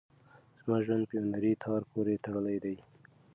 [0.61, 2.75] زما ژوند په یوه نري تار پورې تړلی دی.